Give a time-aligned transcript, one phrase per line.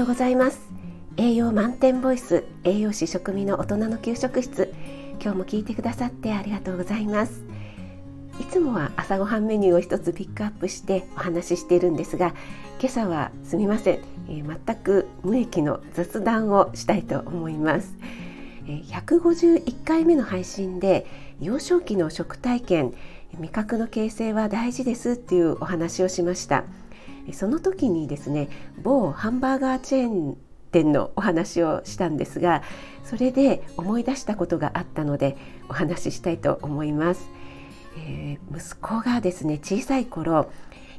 [0.00, 0.58] ようございます。
[1.18, 4.72] 栄養満点ボイス栄養士食味の大人の給食室。
[5.22, 7.42] 今日も聞いてくださってありがとうございます。
[8.40, 12.28] いつもは朝ごはんメニューを一つピックアップしてお話ししているんですが
[12.80, 13.94] 今朝はすみません、
[14.30, 17.94] えー、全く無益の雑談をしたいと思います。
[18.66, 21.04] 151回目の配信で
[21.42, 22.94] 幼少期の食体験
[23.38, 26.64] 味覚の形成は大事ですっていうお話をしました。
[27.32, 28.48] その時にですね
[28.82, 30.36] 某ハンバーガーチェーン
[30.72, 32.62] 店のお話をしたんですが
[33.04, 35.36] それで思い出したことがあったので
[35.68, 37.28] お話ししたいと思います、
[37.98, 40.50] えー、息子がですね小さい頃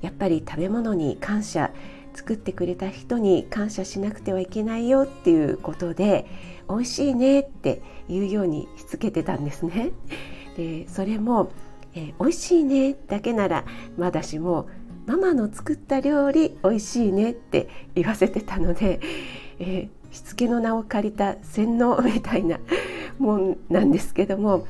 [0.00, 1.70] やっぱり食べ物に感謝
[2.14, 6.26] 作ってくれた人に感謝しなくてはいけないよっていうことで
[6.68, 9.92] 美味しいねって言うようにしつけてたんですね。
[10.56, 11.52] でそれも、
[11.94, 13.64] えー、美味しいねだけなら
[13.96, 14.68] まだしも
[15.06, 19.00] ママの作った料理美味しいねって言わせてたので、
[19.58, 22.58] えー、しつけの名を借りた洗脳みたいな
[23.18, 24.66] もんなんですけども、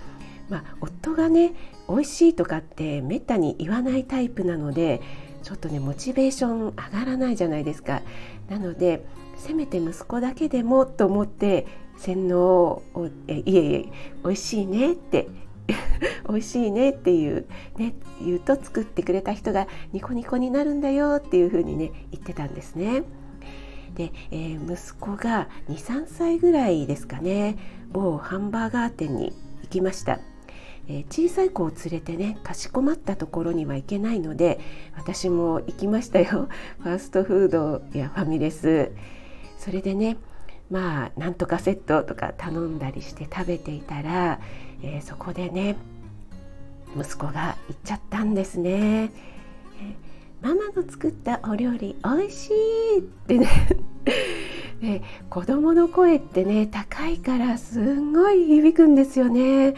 [0.49, 1.53] まあ、夫がね
[1.89, 5.01] 美味しいとかってめったに言わないタイプなので
[5.43, 8.03] ちょっとねモチベーション上がらないじゃないですか。
[8.49, 9.05] なので
[9.37, 12.83] せめて息子だけでもと思って洗脳を
[13.27, 13.85] えいえいえ
[14.23, 15.29] 美味しいねって
[16.31, 23.03] 美味しいねっていう、ね、言うと作ってくれた人がニコニコになるんだよっていうふうにね言ってたんですね。
[23.95, 27.59] で、えー、息子が23歳ぐらいですかね
[27.91, 30.21] 某ハンバーガー店に行きました。
[30.89, 34.59] え、小さい子を連れてねかしこまったところには行けないので
[34.97, 36.49] 私も行きましたよ
[36.83, 38.91] ファーストフードやファミレス
[39.57, 40.17] それでね
[40.69, 44.41] まあなんとかセットとか頼んだりして食べていたら、
[44.83, 45.77] えー、そこでね
[46.97, 49.13] 息子が言っちゃったんですね。
[50.41, 53.49] ママの作ったお料理おいしいってね。
[54.81, 59.75] で 子供の声ってね高いからすんごい響くんですよね。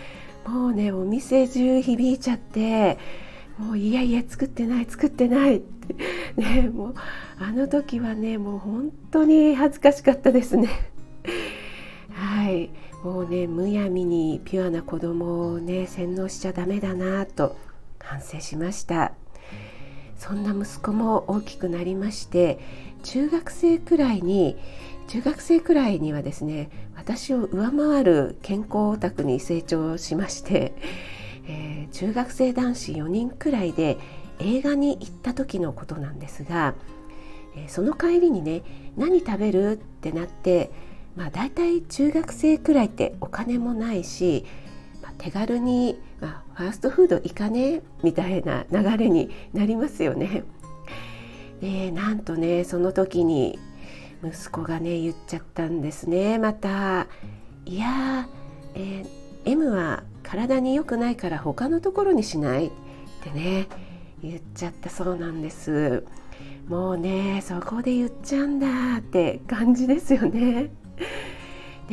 [0.47, 2.99] もうねお店中響いちゃって
[3.59, 5.73] もういやいや作ってない作ってないって。
[6.41, 6.95] ねもう
[7.41, 10.69] あの時はねもう本当に恥ずかしかったですね。
[13.03, 17.57] もうねむやみにピュアな子供をね洗脳しちゃダメだなと
[17.99, 19.13] 反省しました。
[20.23, 22.61] そんな息子も大きくなりまして
[23.03, 24.57] 中学生くらいに
[25.09, 30.75] 中学生くらいにはですね私を上回る健康オタクに成長しまして、
[31.49, 33.99] えー、中学生男子4人くらいで
[34.39, 36.77] 映画に行った時のことなんですが、
[37.57, 38.63] えー、その帰りにね
[38.97, 40.71] 何食べるってなって
[41.17, 44.45] まあ大体中学生くらいってお金もないし、
[45.03, 50.45] まあ、手軽に、まあ、ファーストフード行かねみたいな流れになりますよね。
[51.61, 53.59] でなんとねその時に
[54.25, 57.07] 息子がね言っちゃったんですねまた
[57.67, 58.29] 「いや
[58.75, 59.07] えー、
[59.45, 62.71] M は体に良くないから他のところにしない」っ
[63.23, 63.69] てね
[64.23, 66.05] 言っちゃったそうなんです。
[66.69, 70.71] もうねそこで言っちゃうんだって感じですよね。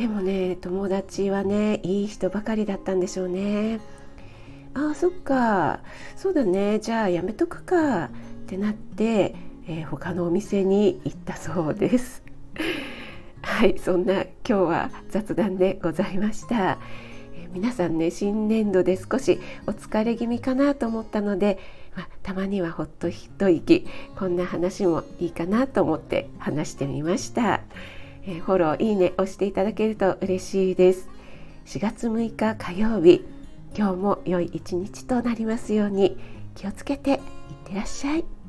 [0.00, 3.80] でもね友達はねいい人ばかりだったんでしょうね。
[4.72, 5.80] ああそっか
[6.16, 8.08] そうだねじゃあやめとくかっ
[8.46, 9.34] てなって、
[9.68, 12.22] えー、他のお店に行ったそうです。
[13.42, 16.78] はいそんな今日は雑談でございました。
[17.34, 21.58] えー、皆さんね新年度で少しお疲れ気味かなと思ったので、
[21.94, 23.86] まあ、たまにはほっと一息
[24.18, 27.60] こんな話もいいかなと思って話してみました。
[28.30, 31.08] えー、フォローいいね押していただけると嬉しいです。
[31.66, 33.24] 4月6日火曜日
[33.76, 36.16] 今日も良い一日となりますように
[36.54, 37.18] 気をつけていっ
[37.64, 38.39] てらっしゃい。